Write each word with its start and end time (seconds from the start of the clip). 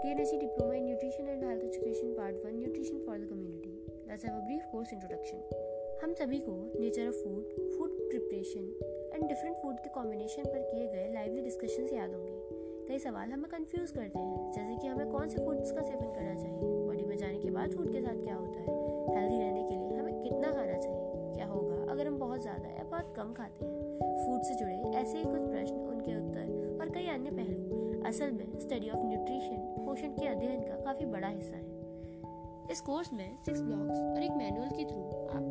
TNSE 0.00 0.40
Diploma 0.40 0.80
in 0.80 0.86
Nutrition 0.86 1.28
and 1.28 1.44
Health 1.44 1.60
Education 1.60 2.16
Part 2.16 2.32
1 2.42 2.58
Nutrition 2.58 3.02
for 3.04 3.18
the 3.18 3.26
Community. 3.26 3.72
Let's 4.08 4.24
have 4.24 4.32
a 4.32 4.44
brief 4.48 4.64
course 4.72 4.92
introduction. 4.96 5.42
हम 6.02 6.14
सभी 6.20 6.38
को 6.44 6.54
nature 6.80 7.08
of 7.08 7.16
food 7.24 7.50
food 7.72 7.98
preparation 8.10 8.64
and 9.14 9.26
different 9.28 9.56
food 9.56 9.76
के 9.76 9.88
combination 9.96 10.44
पर 10.44 10.62
किए 10.70 10.86
गए 10.86 11.12
lively 11.14 11.42
discussion 11.42 11.94
याद 11.96 12.14
होंगे 12.14 12.86
कई 12.88 12.98
सवाल 12.98 13.32
हमें 13.32 13.50
कंफ्यूज 13.50 13.90
करते 13.90 14.18
हैं, 14.18 14.50
जैसे 14.52 14.76
कि 14.76 14.86
हमें 14.86 15.10
कौन 15.10 15.28
से 15.28 15.44
फूड्स 15.44 15.72
का 15.72 15.82
सेवन 15.82 16.12
करना 16.14 16.34
चाहिए 16.34 16.86
बॉडी 16.86 17.04
में 17.10 17.16
जाने 17.16 17.38
के 17.38 17.50
बाद 17.50 17.74
फ़ूड 17.76 17.92
के 17.92 18.02
साथ 18.02 18.22
क्या 18.22 18.34
होता 18.34 18.58
है 18.60 18.78
हेल्दी 19.16 19.38
रहने 19.38 19.62
के 19.62 19.74
लिए 19.74 19.98
हमें 19.98 20.22
कितना 20.22 20.52
खाना 20.52 20.78
चाहिए, 20.78 21.34
क्या 21.34 21.46
होगा, 21.46 21.76
अगर 21.92 22.06
हम 22.06 22.18
बहुत 22.18 22.40
ज़्यादा 22.42 22.68
या 22.68 22.84
बहुत 22.84 23.12
कम 23.16 23.32
खाते 23.32 23.66
हैं 23.66 24.14
फ़ूड 24.24 24.42
से 24.48 24.54
जुड़े 24.54 24.98
ऐसे 25.02 25.18
ही 25.18 25.24
कुछ 25.24 25.50
प्रश्न, 25.50 25.76
उनके 25.92 26.16
उत्तर 26.22 26.78
और 26.80 26.94
कई 26.94 27.06
अन्य 27.18 27.30
पहलू 27.30 27.78
असल 28.08 28.30
में 28.32 28.58
स्टडी 28.58 28.88
ऑफ़ 28.90 29.06
न्यूट्रिशन 29.06 29.79
पोषण 29.90 30.08
के 30.08 30.26
अध्ययन 30.26 30.60
का 30.60 30.74
काफ़ी 30.84 31.04
बड़ा 31.06 31.28
हिस्सा 31.28 31.56
है। 31.56 32.68
इस 32.70 32.80
कोर्स 32.80 33.12
में 33.12 33.36
सिक्स 33.36 33.60
ब्लॉग्स 33.60 33.98
और 33.98 34.22
एक 34.22 34.30
मैनुअल 34.30 34.68
के 34.68 34.84
थ्रू 34.84 35.00
आप 35.28 35.46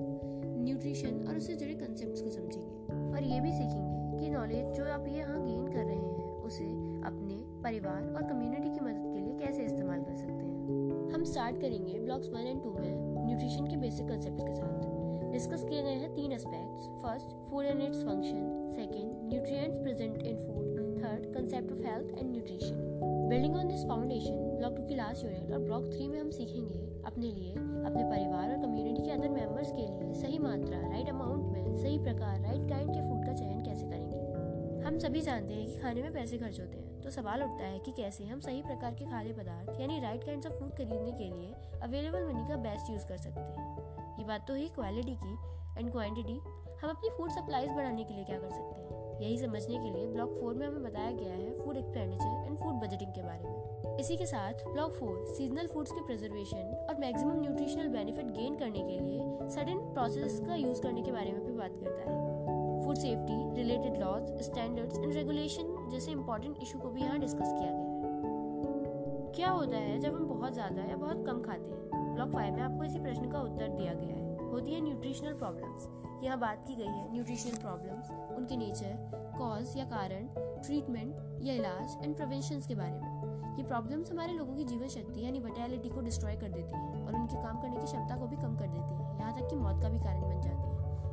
न्यूट्रिशन 0.60 1.28
और 1.28 1.38
उससे 1.38 1.56
जुड़े 1.56 1.74
कंसेप्ट 1.74 2.24
को 2.24 2.30
समझेंगे। 2.30 3.16
और 3.16 3.24
ये 3.24 3.40
भी 3.40 3.52
सीखेंगे 3.52 4.20
कि 4.20 4.30
नॉलेज 4.30 4.72
जो 4.78 4.86
आप 4.94 5.08
यहाँ 5.08 5.42
गेन 5.44 5.68
कर 5.68 5.84
रहे 5.84 5.96
हैं, 5.96 6.32
उसे 6.42 6.66
अपने 7.08 7.36
परिवार 7.64 8.08
और 8.14 8.30
कम्युनिटी 8.30 8.70
की 8.70 8.80
मदद 8.80 9.12
के 9.14 9.20
लिए 9.20 9.38
कैसे 9.40 9.64
इस्तेमाल 9.64 10.04
कर 10.04 10.16
सकते 10.16 10.46
हैं। 10.46 11.12
हम 11.14 11.24
स्टार्ट 11.24 11.62
करेंगे 11.62 12.00
ब्लॉग्स 12.00 12.30
वन 12.30 12.48
एंड 12.48 12.64
टू 12.64 12.72
में 12.72 13.26
न्यूट्रिशन 13.26 13.68
के 13.68 13.78
बेसिक 13.78 14.08
कंसेप्ट 14.08 14.42
के 14.42 14.54
साथ। 14.54 15.32
डिस्कस 15.32 15.64
किए 15.64 15.82
गए 15.84 15.98
हैं 16.04 16.14
तीन 16.14 16.32
aspects 16.32 16.88
first 17.04 17.36
food 17.50 17.66
and 17.66 17.82
its 17.82 18.04
function 18.04 18.68
second 18.76 19.30
nutrients 19.30 19.80
present 19.80 20.24
in 20.24 20.38
food 20.38 21.04
third 21.04 21.34
concept 21.34 21.72
of 21.72 21.86
health 21.88 22.18
and 22.18 22.32
nutrition 22.32 22.99
building 23.30 23.56
on 23.56 23.68
this 23.68 23.84
foundation 23.86 24.38
block 24.58 24.76
two 24.78 24.84
की 24.84 24.96
last 24.96 25.24
unit 25.26 25.52
और 25.52 25.60
ब्लॉक 25.60 25.84
थ्री 25.94 26.08
में 26.08 26.20
हम 26.20 26.30
सीखेंगे 26.30 26.80
अपने 27.06 27.26
लिए, 27.26 27.52
अपने 27.52 28.04
परिवार 28.04 28.50
और 28.52 28.62
कम्युनिटी 28.62 29.04
के 29.06 29.12
अदर 29.12 29.30
मेंबर्स 29.30 29.72
के 29.72 29.82
लिए 29.82 30.14
सही 30.14 30.40
मात्रा 30.40 30.80
राइट 30.90 31.10
अमाउंट 31.10 31.52
में 31.54 31.76
सही 31.76 32.00
प्रकार 32.00 32.40
राइट 32.42 32.70
काइंड 32.70 32.94
के 32.94 33.02
फ़ूड 33.02 33.26
का 33.26 33.34
चयन 33.34 33.62
कैसे 33.62 33.86
करेंगे। 33.86 34.88
हम 34.88 34.98
सभी 34.98 35.22
जानते 35.22 35.54
हैं 35.54 35.66
कि 35.66 35.80
खाने 35.80 36.02
में 36.02 36.14
पैसे 36.14 36.38
खर्च 36.38 36.60
होते 36.60 36.78
हैं। 36.78 36.89
तो 37.10 37.14
सवाल 37.14 37.44
उठता 37.44 37.66
है 37.66 37.80
कि 37.80 37.92
कैसे 37.92 38.24
हम 38.24 38.40
सही 38.40 38.62
प्रकार 38.62 38.96
के 38.96 39.06
खाद्य 39.06 39.32
पदार्थ, 39.34 39.80
यानी 39.82 40.00
राइट 40.00 40.24
काइंड 40.24 40.46
ऑफ़ 40.46 40.54
फ़ूड 40.54 40.72
खरीदने 40.72 41.12
के 41.12 41.24
लिए 41.24 41.80
अवेलेबल 41.84 42.26
मनी 42.26 42.48
का 42.48 42.56
बेस्ट 42.56 42.90
यूज़ 42.90 43.08
कर 43.08 43.18
सकते 43.18 43.42
हैं। 43.42 44.18
ये 44.20 44.26
बात 44.26 44.46
तो 44.48 44.56
ही 44.56 44.68
क्वालिटी 44.70 45.16
की 45.16 45.34
एंड 45.80 45.92
क्वांटिटी 45.92 46.38
हम 46.82 46.90
अपनी 46.90 47.10
फ़ूड 47.10 47.32
सप्लाईज 47.32 47.72
बढ़ाने 47.72 48.04
के 48.04 48.14
लिए 48.14 48.24
क्या 48.24 48.38
कर 48.40 48.50
सकते 48.50 48.82
हैं? 48.82 49.20
यही 49.22 49.38
समझने 49.38 49.78
के 49.78 49.92
लिए 49.92 50.08
ब्लॉक 50.08 50.38
फोर 50.42 50.54
में 50.54 50.68
हमें 50.68 50.84
बताया 50.84 51.12
गया 51.12 51.34
है 51.34 51.58
food 51.60 51.78
expenditure 51.78 52.46
and 52.48 52.58
food 52.58 52.76
budgeting 52.76 53.12
के 53.12 53.22
बारे 53.22 53.44
में। 53.44 53.98
इसी 54.00 54.18
के 54.18 54.26
साथ 54.26 54.66
ब्लॉक 54.68 54.92
फोर 54.92 55.26
सीजनल 55.28 55.68
फूड्स 55.68 55.92
के 55.92 56.06
प्रिजर्वेशन 56.06 56.86
और 56.90 57.00
मैक्सिमम 57.00 57.42
न्यूट्रिशनल 57.42 57.88
बेनिफिट 57.88 58.26
गेन 58.26 58.56
करने 58.56 58.80
के 58.80 59.00
लिए 59.00 59.50
सडन 59.50 59.80
प्रोसेस 59.94 60.40
का 60.40 60.56
यूज़ 60.56 60.82
करने 60.82 61.02
के 61.02 61.12
बारे 61.12 61.32
में 61.32 61.46
भी 61.46 61.54
बात 61.54 61.78
करता 61.78 62.12
है। 62.12 62.39
Food 62.90 62.98
safety 62.98 63.34
related 63.56 63.98
laws 63.98 64.30
standards 64.44 65.00
and 65.00 65.12
regulation 65.14 65.68
जैसे 65.90 66.12
इंपॉर्टेंट 66.12 66.62
इशू 66.62 66.80
को 66.80 66.90
भी 66.90 67.02
यहाँ 67.02 67.20
डिस्कस 67.20 67.52
किया 67.52 67.72
गया 67.72 67.82
है। 67.82 69.32
क्या 69.36 69.50
होता 69.50 69.78
है, 69.78 70.00
जब 70.00 70.16
हम 70.16 70.26
बहुत 70.28 70.54
ज़्यादा 70.54 70.84
या 70.84 70.96
बहुत 70.96 71.26
कम 71.26 71.42
खाते 71.42 71.70
हैं 71.70 72.14
ब्लॉक 72.14 72.32
फाइव 72.32 72.56
में 72.56 72.62
आपको 72.62 72.84
इसी 72.84 73.00
प्रश्न 73.00 73.30
का 73.32 73.42
उत्तर 73.42 73.68
दिया 73.70 73.94
गया 73.94 74.16
है। 74.16 74.48
होती 74.48 74.74
है 74.74 74.82
न्यूट्रिशनल 74.82 75.34
प्रॉब्लम्स 75.34 75.88
यहाँ 76.24 76.40
बात 76.40 76.66
की 76.68 76.76
गई 76.76 76.86
है 76.88 77.12
न्यूट्रिशनल 77.12 77.58
प्रॉब्लम्स 77.58 78.10
उनके 78.38 78.58
नेचर 78.58 78.96
कॉज 79.38 79.78
या 79.78 79.86
कारण 79.90 80.28
ट्रीटमेंट 80.38 81.44
या 81.44 81.54
इलाज 81.54 81.98
एंड 82.04 82.16
प्रिवेंशन 82.16 82.68
के 82.68 82.76
बारे 82.76 82.94
में। 82.94 83.58
ये 83.58 83.64
प्रॉब्लम्स 83.66 84.12
हमारे 84.12 84.34
लोगों 84.34 84.56
की 84.56 84.64
जीवन 84.66 84.88
शक्ति 84.90 85.26
यानी 85.26 85.40
वटैलिटी 85.42 85.90
को 85.90 86.02
डिस्ट्रॉय 86.02 86.36
कर 86.38 86.50
देती 86.50 86.78
हैं 86.78 87.06
और 87.06 87.16
उनके 87.16 87.36
काम 87.36 87.62
करने 87.62 87.78
की 87.78 87.86
क्षमता 87.86 88.18
को 88.18 88.28
भी 88.28 88.36
कम 88.38 88.58
कर 88.58 88.68
देती 88.68 88.94
हैं। 88.94 89.20
यहाँ 89.20 89.34
तक 89.34 89.48
कि 89.50 89.56
मौत 89.58 89.82
का 89.82 89.90
भी 89.90 90.00
कारण 90.00 90.22
बन 90.22 90.42
जाता 90.42 90.50
है। 90.50 90.59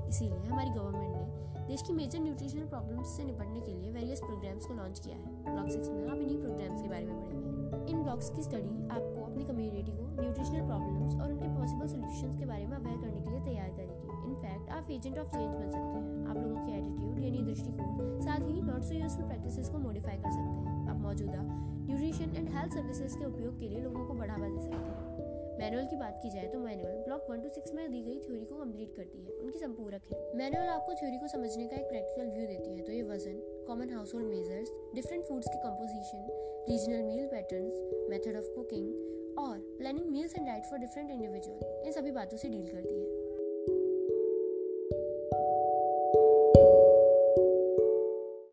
इसीलिए 0.09 0.39
हमारी 0.39 0.71
गवर्नमेंट 0.71 1.17
ने 1.17 1.25
देश 1.69 1.83
की 1.83 1.93
मेजर 1.93 2.19
न्यूट्रिशनल 2.19 2.67
प्रॉब्लम्स 2.67 3.17
से 3.17 3.25
निपटने 3.25 3.61
के 3.61 3.73
लिए 3.75 3.91
वेरियस 3.91 4.21
प्रोग्राम्स 4.21 4.67
को 4.67 4.75
लॉन्च 4.75 4.99
किया 4.99 5.17
है। 5.17 5.23
ब्लॉक 5.45 5.69
सिक्स 5.71 5.89
में 5.89 6.07
आप 6.09 6.19
इन्हीं 6.19 6.39
प्रोग्राम्स 6.41 6.83
के 6.83 6.89
बारे 6.89 7.07
में 7.07 7.17
पढ़ेंगे। 7.25 7.93
इन 7.93 8.03
ब्लॉग्स 8.03 8.31
की 8.31 8.43
स्टडी 8.43 8.75
आपको 8.89 9.25
अपनी 9.25 9.45
कम्युनिटी 9.45 9.93
को 9.93 10.05
न्यूट्रिशनल 10.23 10.67
प्रॉब्लम्स 10.67 11.15
और 11.15 11.33
उनके 11.33 11.49
पॉसिबल 11.57 11.87
सोल्यूशंस 11.87 12.37
के 12.37 12.47
बारे 12.47 12.67
में 12.67 12.77
अवेयर 12.77 12.97
करने 12.97 13.21
के 13.21 13.31
लिए 13.31 13.41
तैयार 13.41 13.69
करेगी। 13.69 14.31
इनफैक्ट 14.31 14.71
आप 14.71 14.91
एजेंट 14.91 15.19
ऑफ़ 15.19 15.27
चेंज 15.27 15.55
बन 15.55 15.71
सकते 15.71 15.99
हैं। 15.99 16.27
आप 16.27 16.37
लोगों 16.37 16.67
के 16.67 16.73
एटीट्यूड 16.73 17.19
यानी 17.19 17.43
दृष्टिकोण, 17.43 18.21
साथ 18.21 18.49
ही 18.49 18.63
नॉट 18.63 18.83
सो 18.83 18.95
यूजफुल 18.95 19.25
प्रैक्टिसेस 19.25 19.69
को 19.69 19.79
मॉडिफाई 19.79 20.17
कर 20.17 20.31
सकते 20.31 20.61
हैं। 20.61 20.89
आप 20.89 20.97
मौजूदा 20.97 21.43
न्यूट्रिशन 21.43 22.37
एंड 22.37 22.49
हेल्थ 22.49 22.75
सर्विसेज़ 22.75 23.19
के 23.19 23.25
उपयोग 23.25 23.59
के 23.61 23.69
लिए 23.69 23.81
लोगों 23.81 24.07
को 24.07 24.15
बढ़ावा 24.15 24.49
दे 24.49 24.61
सकते 24.61 24.77
हैं। 24.77 25.26
मैनुअल 25.59 25.87
की 25.87 25.97
बात 25.97 26.19
की 26.23 26.31
जाए 26.31 26.49
तो 26.49 26.59
manual 26.59 26.97
block 27.05 27.27
one 27.31 27.41
two 27.41 27.49
six 27.49 27.73
में 27.75 27.91
दी 27.93 28.03
गई 28.03 28.19
थ्योरी 28.21 28.45
को 28.45 28.57
कंप्लीट 28.57 28.95
करती 28.97 29.19
है। 29.19 29.37
उनकी 29.37 29.59
संपूरक 29.59 30.03
है। 30.13 30.21
मैनुअल 30.37 30.69
आपको 30.69 30.95
थ्योरी 30.95 31.19
को 31.19 31.29
समझने 31.29 31.67
का 31.67 31.77
एक 31.77 31.89
प्रैक्टिकल 31.89 32.31
व्यू 32.31 32.47
देती 32.47 32.71
है। 32.71 32.83
तो 32.83 32.93
ये 32.93 33.03
वज़न 33.03 33.41
common 33.67 33.91
household 34.15 34.27
measures 34.27 34.73
different 34.95 35.25
foods 35.25 35.49
की 35.49 35.59
composition 35.59 36.27
regional 36.69 37.03
meal 37.03 37.27
pattern 37.27 38.07
method 38.11 38.37
of 38.37 38.55
cooking 38.55 39.39
और 39.39 39.59
planning 39.79 40.11
meals 40.11 40.35
and 40.35 40.47
diet 40.47 40.65
for 40.65 40.79
different 40.79 41.11
individual 41.11 41.87
इन 41.87 41.93
सभी 41.93 42.11
बातों 42.11 42.37
से 42.37 42.49
डील 42.49 42.69
करती 42.69 42.95
है। 43.01 43.26